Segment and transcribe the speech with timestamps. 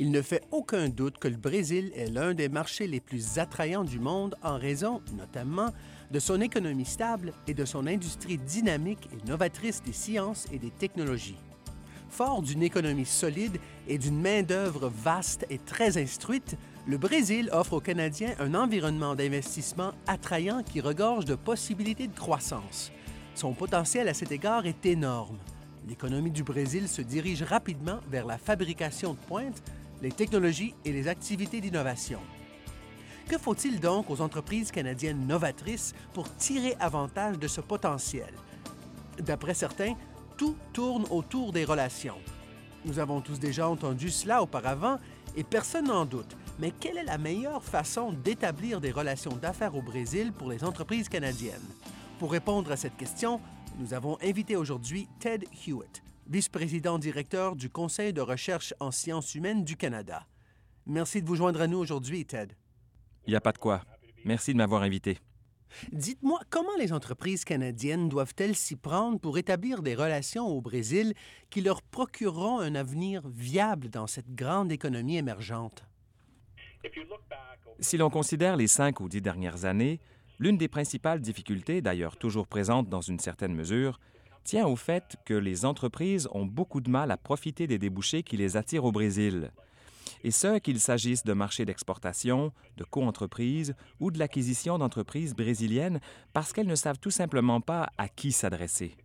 [0.00, 3.84] Il ne fait aucun doute que le Brésil est l'un des marchés les plus attrayants
[3.84, 5.68] du monde en raison, notamment,
[6.10, 10.70] de son économie stable et de son industrie dynamique et novatrice des sciences et des
[10.70, 11.36] technologies.
[12.08, 17.80] Fort d'une économie solide et d'une main-d'œuvre vaste et très instruite, le Brésil offre aux
[17.80, 22.90] Canadiens un environnement d'investissement attrayant qui regorge de possibilités de croissance.
[23.40, 25.38] Son potentiel à cet égard est énorme.
[25.88, 29.62] L'économie du Brésil se dirige rapidement vers la fabrication de pointe,
[30.02, 32.20] les technologies et les activités d'innovation.
[33.30, 38.28] Que faut-il donc aux entreprises canadiennes novatrices pour tirer avantage de ce potentiel?
[39.18, 39.94] D'après certains,
[40.36, 42.18] tout tourne autour des relations.
[42.84, 44.98] Nous avons tous déjà entendu cela auparavant
[45.34, 46.36] et personne n'en doute.
[46.58, 51.08] Mais quelle est la meilleure façon d'établir des relations d'affaires au Brésil pour les entreprises
[51.08, 51.70] canadiennes?
[52.20, 53.40] Pour répondre à cette question,
[53.78, 59.64] nous avons invité aujourd'hui Ted Hewitt, vice-président directeur du Conseil de recherche en sciences humaines
[59.64, 60.26] du Canada.
[60.84, 62.54] Merci de vous joindre à nous aujourd'hui, Ted.
[63.26, 63.80] Il n'y a pas de quoi.
[64.26, 65.16] Merci de m'avoir invité.
[65.92, 71.14] Dites-moi, comment les entreprises canadiennes doivent-elles s'y prendre pour établir des relations au Brésil
[71.48, 75.86] qui leur procureront un avenir viable dans cette grande économie émergente?
[77.78, 80.00] Si l'on considère les cinq ou dix dernières années,
[80.40, 84.00] l'une des principales difficultés, d'ailleurs toujours présente dans une certaine mesure,
[84.42, 88.36] tient au fait que les entreprises ont beaucoup de mal à profiter des débouchés qui
[88.36, 89.52] les attirent au Brésil
[90.24, 96.00] et ce, qu'il s'agisse de marchés d'exportation, de co-entreprises ou de l'acquisition d'entreprises brésiliennes
[96.32, 98.96] parce qu'elles ne savent tout simplement pas à qui s'adresser.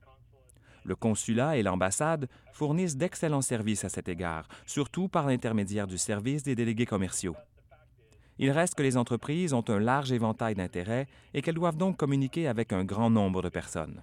[0.84, 6.44] Le consulat et l'ambassade fournissent d'excellents services à cet égard, surtout par l'intermédiaire du service
[6.44, 7.36] des délégués commerciaux.
[8.38, 12.48] Il reste que les entreprises ont un large éventail d'intérêts et qu'elles doivent donc communiquer
[12.48, 14.02] avec un grand nombre de personnes.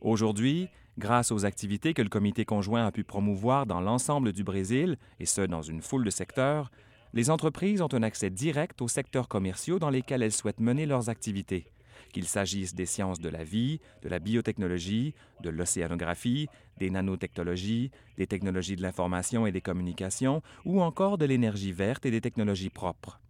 [0.00, 4.96] Aujourd'hui, Grâce aux activités que le comité conjoint a pu promouvoir dans l'ensemble du Brésil,
[5.18, 6.70] et ce dans une foule de secteurs,
[7.12, 11.08] les entreprises ont un accès direct aux secteurs commerciaux dans lesquels elles souhaitent mener leurs
[11.08, 11.66] activités,
[12.12, 18.26] qu'il s'agisse des sciences de la vie, de la biotechnologie, de l'océanographie, des nanotechnologies, des
[18.26, 23.20] technologies de l'information et des communications, ou encore de l'énergie verte et des technologies propres.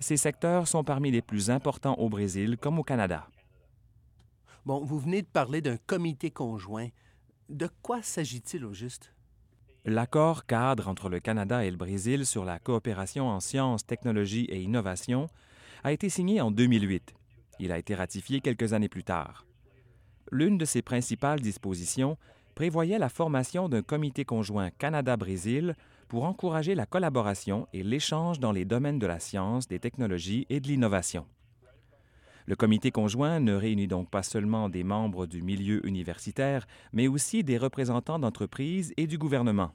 [0.00, 3.28] Ces secteurs sont parmi les plus importants au Brésil comme au Canada.
[4.66, 6.88] Bon, vous venez de parler d'un comité conjoint.
[7.48, 9.12] De quoi s'agit-il au juste?
[9.84, 14.62] L'accord cadre entre le Canada et le Brésil sur la coopération en sciences, technologies et
[14.62, 15.26] innovation
[15.82, 17.14] a été signé en 2008.
[17.58, 19.46] Il a été ratifié quelques années plus tard.
[20.30, 22.16] L'une de ses principales dispositions
[22.54, 25.74] prévoyait la formation d'un comité conjoint Canada-Brésil
[26.08, 30.60] pour encourager la collaboration et l'échange dans les domaines de la science, des technologies et
[30.60, 31.26] de l'innovation.
[32.46, 37.44] Le comité conjoint ne réunit donc pas seulement des membres du milieu universitaire, mais aussi
[37.44, 39.72] des représentants d'entreprises et du gouvernement.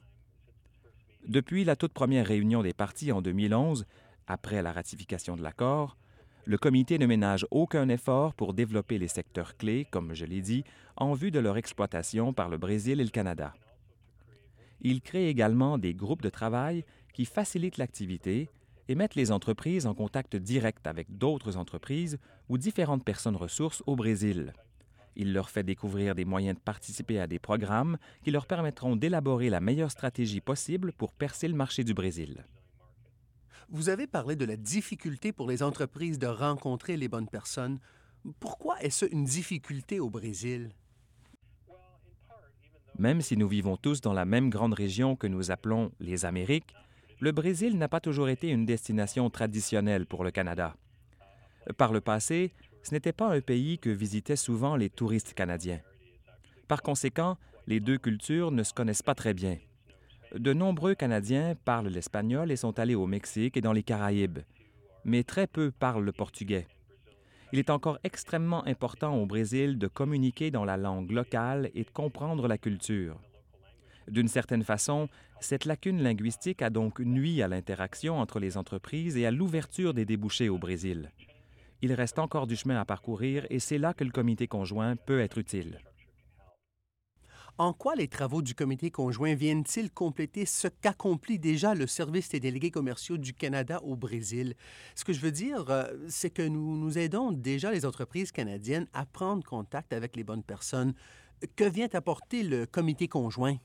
[1.26, 3.86] Depuis la toute première réunion des partis en 2011,
[4.26, 5.96] après la ratification de l'accord,
[6.44, 10.64] le comité ne ménage aucun effort pour développer les secteurs clés, comme je l'ai dit,
[10.96, 13.54] en vue de leur exploitation par le Brésil et le Canada.
[14.80, 18.48] Il crée également des groupes de travail qui facilitent l'activité
[18.88, 22.18] et mettent les entreprises en contact direct avec d'autres entreprises
[22.48, 24.54] ou différentes personnes ressources au Brésil.
[25.16, 29.50] Il leur fait découvrir des moyens de participer à des programmes qui leur permettront d'élaborer
[29.50, 32.44] la meilleure stratégie possible pour percer le marché du Brésil.
[33.70, 37.78] Vous avez parlé de la difficulté pour les entreprises de rencontrer les bonnes personnes.
[38.40, 40.70] Pourquoi est-ce une difficulté au Brésil?
[42.98, 46.74] Même si nous vivons tous dans la même grande région que nous appelons les Amériques,
[47.20, 50.74] le Brésil n'a pas toujours été une destination traditionnelle pour le Canada.
[51.76, 55.80] Par le passé, ce n'était pas un pays que visitaient souvent les touristes canadiens.
[56.68, 57.36] Par conséquent,
[57.66, 59.58] les deux cultures ne se connaissent pas très bien.
[60.34, 64.40] De nombreux Canadiens parlent l'espagnol et sont allés au Mexique et dans les Caraïbes,
[65.04, 66.66] mais très peu parlent le portugais.
[67.52, 71.90] Il est encore extrêmement important au Brésil de communiquer dans la langue locale et de
[71.90, 73.18] comprendre la culture.
[74.06, 75.08] D'une certaine façon,
[75.40, 80.04] cette lacune linguistique a donc nui à l'interaction entre les entreprises et à l'ouverture des
[80.04, 81.10] débouchés au Brésil.
[81.80, 85.20] Il reste encore du chemin à parcourir et c'est là que le comité conjoint peut
[85.20, 85.78] être utile.
[87.60, 92.38] En quoi les travaux du comité conjoint viennent-ils compléter ce qu'accomplit déjà le service des
[92.38, 94.54] délégués commerciaux du Canada au Brésil?
[94.94, 99.06] Ce que je veux dire, euh, c'est que nous, aidons déjà les entreprises canadiennes à
[99.06, 100.94] prendre contact avec les bonnes personnes.
[101.56, 103.56] Que vient apporter le comité conjoint?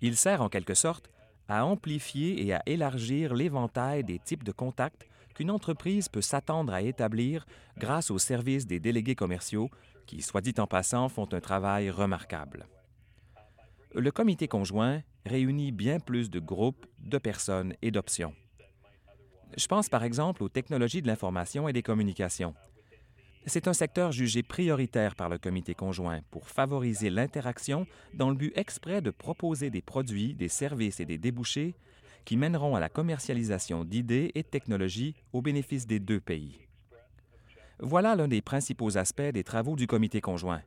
[0.00, 1.10] Il sert en quelque sorte
[1.48, 6.80] à amplifier et à élargir l'éventail des types de contacts qu'une entreprise peut s'attendre à
[6.80, 7.44] établir
[7.76, 9.68] grâce aux services des délégués commerciaux
[10.06, 12.66] qui, soit dit en passant, font un travail remarquable.
[13.94, 18.34] Le comité conjoint réunit bien plus de groupes, de personnes et d'options.
[19.56, 22.54] Je pense par exemple aux technologies de l'information et des communications.
[23.46, 28.52] C'est un secteur jugé prioritaire par le comité conjoint pour favoriser l'interaction dans le but
[28.56, 31.76] exprès de proposer des produits, des services et des débouchés
[32.24, 36.65] qui mèneront à la commercialisation d'idées et de technologies au bénéfice des deux pays.
[37.78, 40.62] Voilà l'un des principaux aspects des travaux du comité conjoint.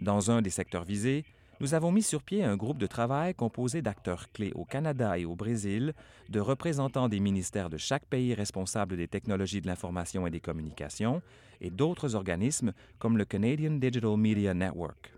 [0.00, 1.24] Dans un des secteurs visés,
[1.60, 5.24] nous avons mis sur pied un groupe de travail composé d'acteurs clés au Canada et
[5.24, 5.94] au Brésil,
[6.28, 11.22] de représentants des ministères de chaque pays responsable des technologies de l'information et des communications,
[11.60, 15.12] et d'autres organismes comme le Canadian Digital Media Network.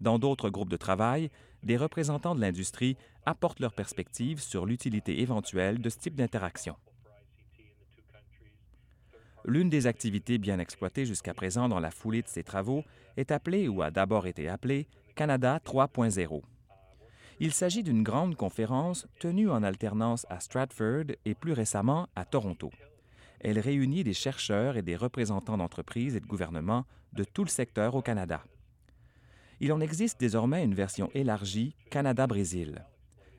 [0.00, 1.30] Dans d'autres groupes de travail,
[1.64, 2.96] des représentants de l'industrie
[3.26, 6.76] apportent leurs perspectives sur l'utilité éventuelle de ce type d'interaction.
[9.44, 12.84] L'une des activités bien exploitées jusqu'à présent dans la foulée de ces travaux
[13.16, 14.86] est appelée ou a d'abord été appelée
[15.16, 16.42] Canada 3.0.
[17.40, 22.70] Il s'agit d'une grande conférence tenue en alternance à Stratford et plus récemment à Toronto.
[23.40, 27.96] Elle réunit des chercheurs et des représentants d'entreprises et de gouvernements de tout le secteur
[27.96, 28.44] au Canada.
[29.58, 32.84] Il en existe désormais une version élargie Canada-Brésil.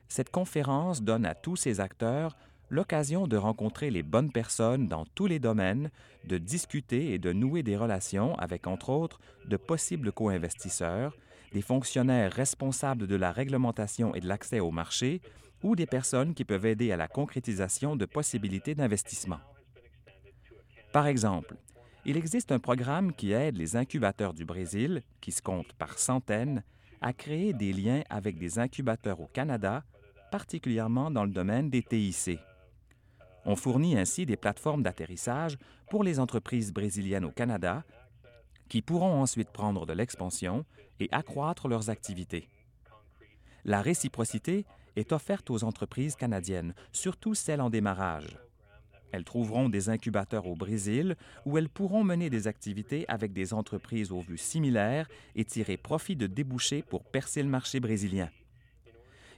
[0.08, 2.36] Cette conférence donne à tous ces acteurs
[2.70, 5.90] l'occasion de rencontrer les bonnes personnes dans tous les domaines,
[6.24, 11.16] de discuter et de nouer des relations avec, entre autres, de possibles co-investisseurs,
[11.52, 15.20] des fonctionnaires responsables de la réglementation et de l'accès au marché
[15.62, 19.40] ou des personnes qui peuvent aider à la concrétisation de possibilités d'investissement.
[20.92, 21.56] Par exemple,
[22.04, 26.62] il existe un programme qui aide les incubateurs du Brésil, qui se comptent par centaines,
[27.00, 29.84] à créer des liens avec des incubateurs au Canada,
[30.30, 32.38] particulièrement dans le domaine des TIC.
[33.46, 35.58] On fournit ainsi des plateformes d'atterrissage
[35.90, 37.84] pour les entreprises brésiliennes au Canada
[38.68, 40.64] qui pourront ensuite prendre de l'expansion
[41.00, 42.48] et accroître leurs activités.
[43.64, 44.64] La réciprocité
[44.96, 48.38] est offerte aux entreprises canadiennes, surtout celles en démarrage.
[49.12, 51.14] Elles trouveront des incubateurs au Brésil
[51.46, 56.16] où elles pourront mener des activités avec des entreprises aux vues similaires et tirer profit
[56.16, 58.28] de débouchés pour percer le marché brésilien.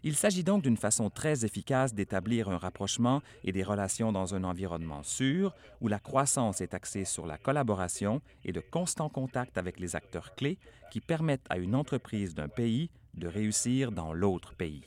[0.02, 4.44] Il s'agit donc d'une façon très efficace d'établir un rapprochement et des relations dans un
[4.44, 9.80] environnement sûr où la croissance est axée sur la collaboration et de constants contacts avec
[9.80, 10.58] les acteurs clés
[10.90, 14.84] qui permettent à une entreprise d'un pays de réussir dans l'autre pays.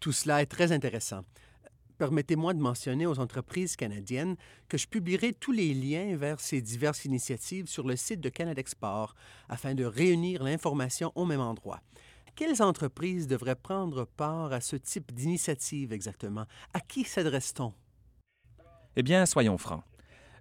[0.00, 1.24] Tout cela est très intéressant.
[1.98, 4.34] Permettez-moi de mentionner aux entreprises canadiennes
[4.68, 8.60] que je publierai tous les liens vers ces diverses initiatives sur le site de Canada
[8.60, 9.14] Export
[9.48, 11.80] afin de réunir l'information au même endroit.
[12.34, 16.46] Quelles entreprises devraient prendre part à ce type d'initiative exactement?
[16.72, 17.74] À qui s'adresse-t-on?
[18.96, 19.84] Eh bien, soyons francs.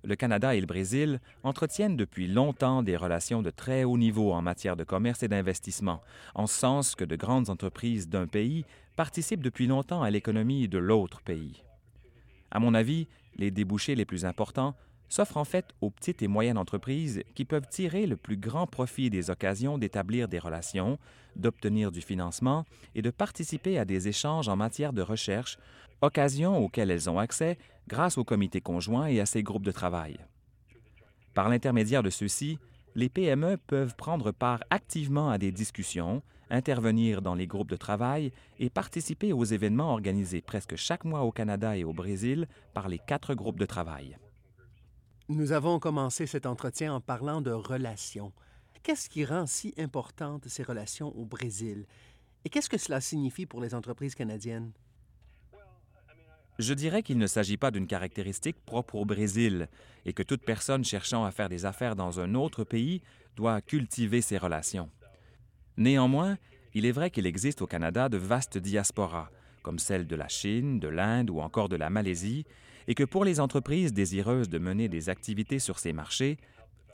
[0.03, 4.41] Le Canada et le Brésil entretiennent depuis longtemps des relations de très haut niveau en
[4.41, 6.01] matière de commerce et d'investissement,
[6.33, 8.65] en sens que de grandes entreprises d'un pays
[8.95, 11.61] participent depuis longtemps à l'économie de l'autre pays.
[12.51, 14.75] À mon avis, les débouchés les plus importants
[15.11, 19.09] s'offre en fait aux petites et moyennes entreprises qui peuvent tirer le plus grand profit
[19.09, 20.97] des occasions d'établir des relations,
[21.35, 22.63] d'obtenir du financement
[22.95, 25.57] et de participer à des échanges en matière de recherche,
[26.01, 27.57] occasions auxquelles elles ont accès
[27.89, 30.17] grâce au comité conjoint et à ses groupes de travail.
[31.33, 32.57] Par l'intermédiaire de ceux-ci,
[32.95, 38.31] les PME peuvent prendre part activement à des discussions, intervenir dans les groupes de travail
[38.59, 42.99] et participer aux événements organisés presque chaque mois au Canada et au Brésil par les
[42.99, 44.17] quatre groupes de travail.
[45.33, 48.33] Nous avons commencé cet entretien en parlant de relations.
[48.83, 51.85] Qu'est-ce qui rend si importantes ces relations au Brésil?
[52.43, 54.73] Et qu'est-ce que cela signifie pour les entreprises canadiennes?
[56.59, 59.69] Je dirais qu'il ne s'agit pas d'une caractéristique propre au Brésil
[60.03, 63.01] et que toute personne cherchant à faire des affaires dans un autre pays
[63.37, 64.89] doit cultiver ces relations.
[65.77, 66.37] Néanmoins,
[66.73, 69.29] il est vrai qu'il existe au Canada de vastes diasporas,
[69.63, 72.45] comme celles de la Chine, de l'Inde ou encore de la Malaisie,
[72.87, 76.37] et que pour les entreprises désireuses de mener des activités sur ces marchés,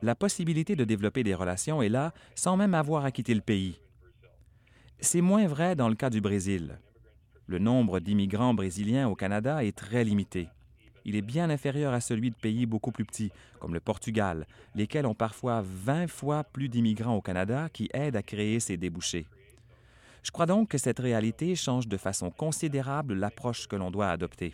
[0.01, 3.79] la possibilité de développer des relations est là sans même avoir à quitter le pays.
[4.99, 6.79] C'est moins vrai dans le cas du Brésil.
[7.45, 10.49] Le nombre d'immigrants brésiliens au Canada est très limité.
[11.05, 14.45] Il est bien inférieur à celui de pays beaucoup plus petits, comme le Portugal,
[14.75, 19.25] lesquels ont parfois 20 fois plus d'immigrants au Canada qui aident à créer ces débouchés.
[20.23, 24.53] Je crois donc que cette réalité change de façon considérable l'approche que l'on doit adopter.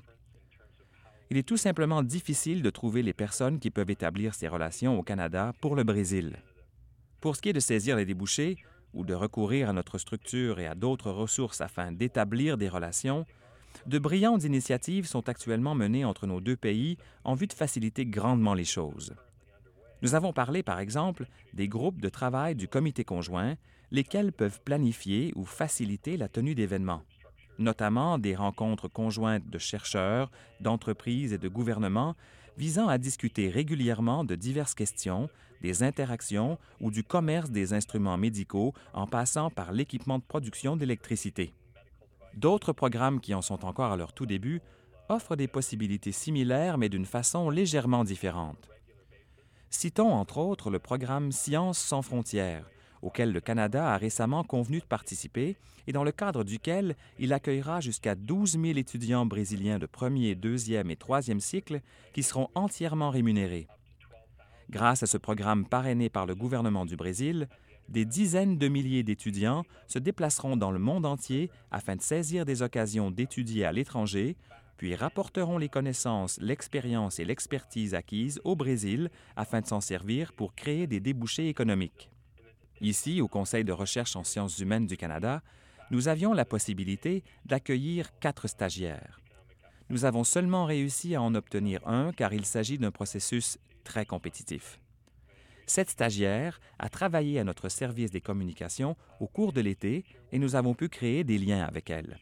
[1.29, 5.03] Il est tout simplement difficile de trouver les personnes qui peuvent établir ces relations au
[5.03, 6.38] Canada pour le Brésil.
[7.22, 8.58] Pour ce qui est de saisir les débouchés
[8.93, 13.25] ou de recourir à notre structure et à d'autres ressources afin d'établir des relations,
[13.88, 18.53] de brillantes initiatives sont actuellement menées entre nos deux pays en vue de faciliter grandement
[18.53, 19.15] les choses.
[20.01, 23.55] Nous avons parlé, par exemple, des groupes de travail du comité conjoint,
[23.94, 27.04] lesquels peuvent planifier ou faciliter la tenue d'événements,
[27.60, 32.16] notamment des rencontres conjointes de chercheurs, d'entreprises et de gouvernements
[32.58, 35.30] visant à discuter régulièrement de diverses questions,
[35.62, 41.54] des interactions ou du commerce des instruments médicaux en passant par l'équipement de production d'électricité.
[42.36, 44.62] D'autres programmes qui en sont encore à leur tout début
[45.08, 48.70] offrent des possibilités similaires mais d'une façon légèrement différente.
[49.70, 52.70] Citons entre autres le programme Sciences sans frontières,
[53.03, 57.81] auquel le Canada a récemment convenu de participer et dans le cadre duquel il accueillera
[57.81, 61.81] jusqu'à 12 000 étudiants brésiliens de premier, deuxième et troisième cycle
[62.13, 63.67] qui seront entièrement rémunérés.
[64.69, 67.50] Grâce à ce programme parrainé par le gouvernement du Brésil,
[67.89, 72.62] des dizaines de milliers d'étudiants se déplaceront dans le monde entier afin de saisir des
[72.62, 74.38] occasions d'étudier à l'étranger,
[74.77, 80.55] puis rapporteront les connaissances, l'expérience et l'expertise acquises au Brésil afin de s'en servir pour
[80.55, 82.10] créer des débouchés économiques.
[82.82, 85.42] Ici, au Conseil de recherche en sciences humaines du Canada,
[85.92, 89.20] nous avions la possibilité d'accueillir quatre stagiaires.
[89.89, 94.80] Nous avons seulement réussi à en obtenir un car il s'agit d'un processus très compétitif.
[95.65, 100.56] Cette stagiaire a travaillé à notre service des communications au cours de l'été et nous
[100.56, 102.18] avons pu créer des liens avec elle.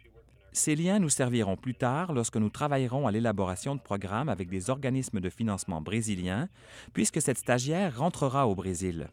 [0.53, 4.70] Ces liens nous serviront plus tard lorsque nous travaillerons à l'élaboration de programmes avec des
[4.70, 6.50] organismes de financement brésiliens,
[6.93, 9.08] puisque cette stagiaire rentrera au Brésil.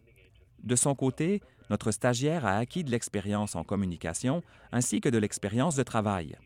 [0.62, 5.76] De son côté, notre stagiaire a acquis de l'expérience en communication ainsi que de l'expérience
[5.76, 6.36] de travail.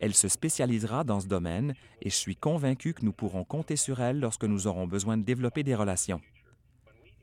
[0.00, 4.00] Elle se spécialisera dans ce domaine et je suis convaincu que nous pourrons compter sur
[4.00, 6.20] elle lorsque nous aurons besoin de développer des relations.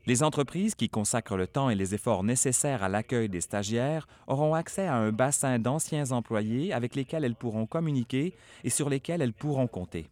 [0.06, 4.54] Les entreprises qui consacrent le temps et les efforts nécessaires à l'accueil des stagiaires auront
[4.54, 9.34] accès à un bassin d'anciens employés avec lesquels elles pourront communiquer et sur lesquels elles
[9.34, 10.08] pourront compter.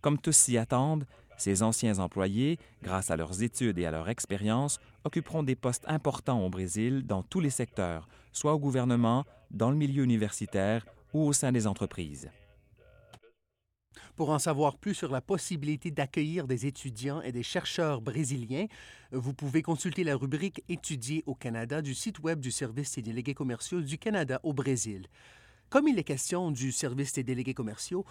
[0.00, 4.78] Comme tous s'y attendent, ces anciens employés, grâce à leurs études et à leur expérience,
[5.04, 9.76] occuperont des postes importants au Brésil dans tous les secteurs, soit au gouvernement, dans le
[9.76, 12.30] milieu universitaire ou au sein des entreprises.
[14.16, 18.66] Pour en savoir plus sur la possibilité d'accueillir des étudiants et des chercheurs brésiliens,
[19.10, 23.34] vous pouvez consulter la rubrique Étudier au Canada du site Web du Service des délégués
[23.34, 25.08] commerciaux du Canada au Brésil.
[25.74, 28.04] Comme il est question du service des délégués commerciaux,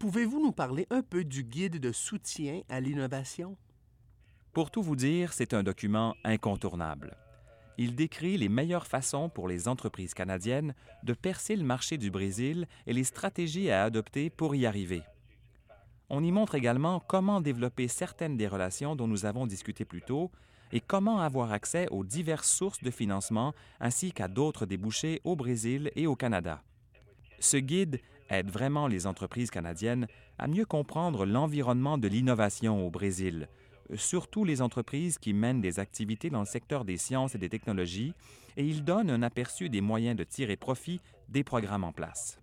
[0.00, 3.56] pouvez-vous nous parler un peu du guide de soutien à l'innovation?
[4.52, 7.16] Pour tout vous dire, c'est un document incontournable.
[7.78, 12.66] Il décrit les meilleures façons pour les entreprises canadiennes de percer le marché du Brésil
[12.84, 15.04] et les stratégies à adopter pour y arriver.
[16.10, 20.32] On y montre également comment développer certaines des relations dont nous avons discuté plus tôt
[20.72, 25.92] et comment avoir accès aux diverses sources de financement ainsi qu'à d'autres débouchés au Brésil
[25.94, 26.60] et au Canada.
[27.44, 30.06] Ce guide aide vraiment les entreprises canadiennes
[30.38, 33.50] à mieux comprendre l'environnement de l'innovation au Brésil,
[33.96, 38.14] surtout les entreprises qui mènent des activités dans le secteur des sciences et des technologies,
[38.56, 42.38] et il donne un aperçu des moyens de tirer profit des programmes en place.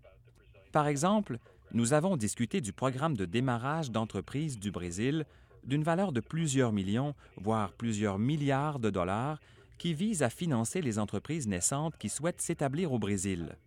[0.71, 1.39] Par exemple,
[1.71, 5.25] nous avons discuté du programme de démarrage d'entreprises du Brésil
[5.63, 9.39] d'une valeur de plusieurs millions, voire plusieurs milliards de dollars,
[9.79, 13.57] qui vise à financer les entreprises naissantes qui souhaitent s'établir au Brésil.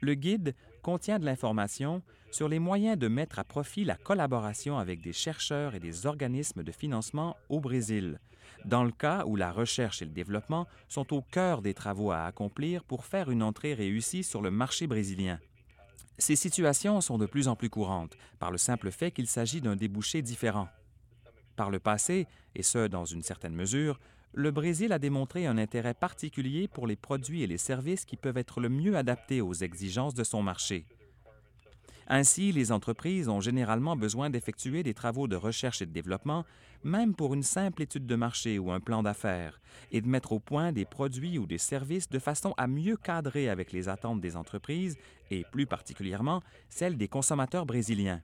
[0.00, 5.00] Le guide contient de l'information sur les moyens de mettre à profit la collaboration avec
[5.00, 8.20] des chercheurs et des organismes de financement au Brésil,
[8.64, 12.24] dans le cas où la recherche et le développement sont au cœur des travaux à
[12.24, 15.38] accomplir pour faire une entrée réussie sur le marché brésilien.
[16.18, 19.76] Ces situations sont de plus en plus courantes par le simple fait qu'il s'agit d'un
[19.76, 20.68] débouché différent.
[21.56, 24.00] Par le passé, et ce dans une certaine mesure,
[24.32, 28.36] le Brésil a démontré un intérêt particulier pour les produits et les services qui peuvent
[28.36, 30.86] être le mieux adaptés aux exigences de son marché.
[32.10, 36.46] Ainsi, les entreprises ont généralement besoin d'effectuer des travaux de recherche et de développement,
[36.82, 39.60] même pour une simple étude de marché ou un plan d'affaires,
[39.92, 43.50] et de mettre au point des produits ou des services de façon à mieux cadrer
[43.50, 44.96] avec les attentes des entreprises
[45.30, 48.22] et plus particulièrement celles des consommateurs brésiliens.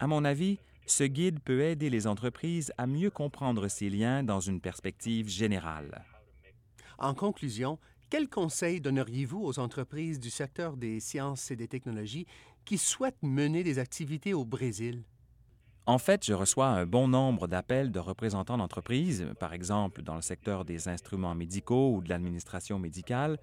[0.00, 0.58] À mon avis,
[0.90, 6.04] ce guide peut aider les entreprises à mieux comprendre ces liens dans une perspective générale.
[6.98, 7.78] En conclusion,
[8.10, 12.26] quels conseils donneriez-vous aux entreprises du secteur des sciences et des technologies
[12.64, 15.04] qui souhaitent mener des activités au Brésil?
[15.86, 20.22] En fait, je reçois un bon nombre d'appels de représentants d'entreprises, par exemple dans le
[20.22, 23.38] secteur des instruments médicaux ou de l'administration médicale,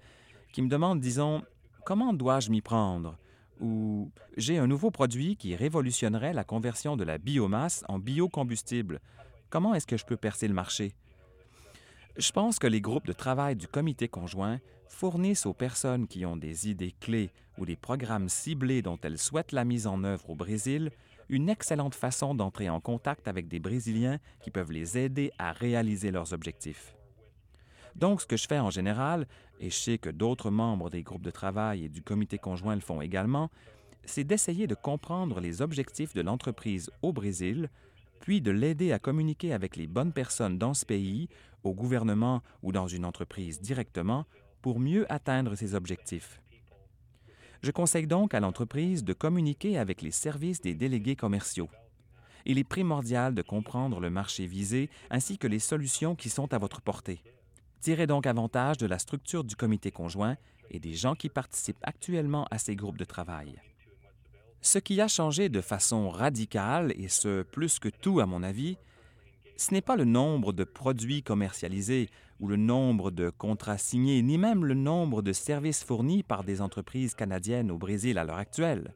[0.52, 1.42] qui me demandent, disons,
[1.84, 3.18] comment dois-je m'y prendre?
[3.60, 9.00] Ou j'ai un nouveau produit qui révolutionnerait la conversion de la biomasse en biocombustible.
[9.50, 10.94] Comment est-ce que je peux percer le marché?
[12.16, 14.58] Je pense que les groupes de travail du comité conjoint
[14.88, 19.52] fournissent aux personnes qui ont des idées clés ou des programmes ciblés dont elles souhaitent
[19.52, 20.90] la mise en œuvre au Brésil
[21.28, 26.10] une excellente façon d'entrer en contact avec des Brésiliens qui peuvent les aider à réaliser
[26.10, 26.94] leurs objectifs.
[27.96, 29.26] Donc, ce que je fais en général,
[29.60, 32.80] et je sais que d'autres membres des groupes de travail et du comité conjoint le
[32.80, 33.50] font également,
[34.04, 37.70] c'est d'essayer de comprendre les objectifs de l'entreprise au Brésil,
[38.20, 41.28] puis de l'aider à communiquer avec les bonnes personnes dans ce pays,
[41.64, 44.26] au gouvernement ou dans une entreprise directement,
[44.62, 46.40] pour mieux atteindre ses objectifs.
[47.62, 51.68] Je conseille donc à l'entreprise de communiquer avec les services des délégués commerciaux.
[52.44, 56.58] Il est primordial de comprendre le marché visé ainsi que les solutions qui sont à
[56.58, 57.20] votre portée.
[57.80, 60.36] Tirez donc avantage de la structure du comité conjoint
[60.70, 63.60] et des gens qui participent actuellement à ces groupes de travail.
[64.60, 68.76] Ce qui a changé de façon radicale, et ce plus que tout à mon avis,
[69.56, 72.08] ce n'est pas le nombre de produits commercialisés
[72.40, 76.60] ou le nombre de contrats signés, ni même le nombre de services fournis par des
[76.60, 78.94] entreprises canadiennes au Brésil à l'heure actuelle.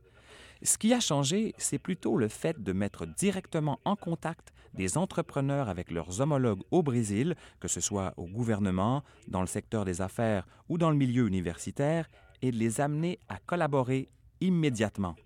[0.62, 5.68] Ce qui a changé, c'est plutôt le fait de mettre directement en contact des entrepreneurs
[5.68, 10.46] avec leurs homologues au Brésil, que ce soit au gouvernement, dans le secteur des affaires
[10.68, 12.08] ou dans le milieu universitaire,
[12.42, 14.08] et de les amener à collaborer
[14.40, 15.16] immédiatement.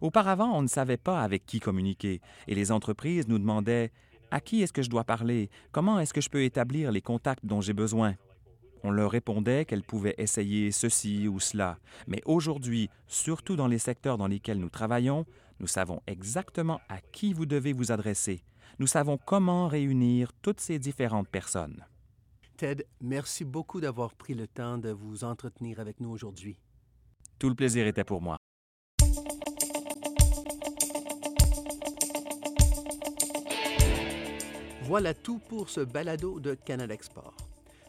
[0.00, 3.92] Auparavant, on ne savait pas avec qui communiquer, et les entreprises nous demandaient
[4.30, 5.50] à qui est-ce que je dois parler?
[5.72, 8.16] Comment est-ce que je peux établir les contacts dont j'ai besoin?
[8.82, 11.78] On leur répondait qu'elles pouvaient essayer ceci ou cela.
[12.06, 15.26] Mais aujourd'hui, surtout dans les secteurs dans lesquels nous travaillons,
[15.60, 18.42] nous savons exactement à qui vous devez vous adresser.
[18.78, 21.84] Nous savons comment réunir toutes ces différentes personnes.
[22.56, 26.60] Ted, merci beaucoup d'avoir pris le temps de vous entretenir avec nous aujourd'hui.
[27.38, 28.36] Tout le plaisir était pour moi.
[34.82, 37.36] Voilà tout pour ce balado de Canada Export.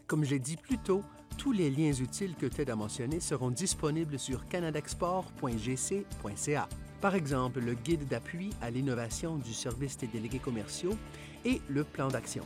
[0.06, 1.04] Comme j'ai dit plus tôt,
[1.36, 6.68] tous les liens utiles que Ted a mentionnés seront disponibles sur canadexport.gc.ca.
[7.00, 10.96] Par exemple, le guide d'appui à l'innovation du service des délégués commerciaux
[11.44, 12.44] et le plan d'action.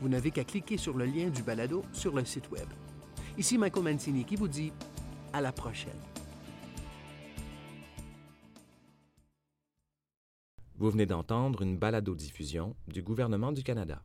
[0.00, 2.66] Vous n'avez qu'à cliquer sur le lien du balado sur le site Web.
[3.36, 4.72] Ici Michael Mancini qui vous dit
[5.34, 5.92] à la prochaine.
[10.76, 14.02] Vous venez d'entendre une balado-diffusion du gouvernement du Canada.